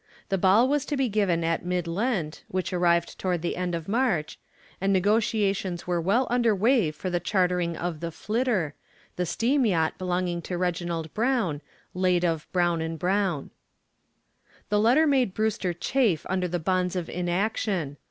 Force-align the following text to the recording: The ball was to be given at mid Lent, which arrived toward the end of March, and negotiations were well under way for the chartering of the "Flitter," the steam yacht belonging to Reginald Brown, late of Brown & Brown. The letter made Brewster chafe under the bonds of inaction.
The 0.29 0.37
ball 0.39 0.67
was 0.67 0.83
to 0.85 0.97
be 0.97 1.09
given 1.09 1.43
at 1.43 1.63
mid 1.63 1.85
Lent, 1.85 2.43
which 2.47 2.73
arrived 2.73 3.19
toward 3.19 3.43
the 3.43 3.55
end 3.55 3.75
of 3.75 3.87
March, 3.87 4.39
and 4.81 4.91
negotiations 4.91 5.85
were 5.85 6.01
well 6.01 6.25
under 6.31 6.55
way 6.55 6.89
for 6.89 7.11
the 7.11 7.19
chartering 7.19 7.77
of 7.77 7.99
the 7.99 8.09
"Flitter," 8.09 8.73
the 9.15 9.27
steam 9.27 9.63
yacht 9.63 9.99
belonging 9.99 10.41
to 10.41 10.57
Reginald 10.57 11.13
Brown, 11.13 11.61
late 11.93 12.23
of 12.25 12.51
Brown 12.51 12.79
& 12.97 12.97
Brown. 12.97 13.51
The 14.69 14.79
letter 14.79 15.05
made 15.05 15.35
Brewster 15.35 15.71
chafe 15.71 16.25
under 16.27 16.47
the 16.47 16.57
bonds 16.57 16.95
of 16.95 17.07
inaction. 17.07 17.97